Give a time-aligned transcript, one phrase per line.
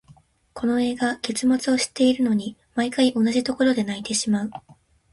[0.55, 4.51] この映画、結末を知っているのに、毎回同じところで泣いてしまう。